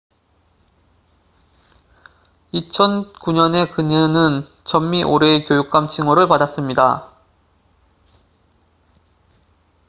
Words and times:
2009년에 2.53 3.69
그녀는 3.71 4.47
전미 4.63 5.03
올해의 5.03 5.45
교육감 5.45 5.87
칭호를 5.89 6.27
받았습니다 6.27 7.11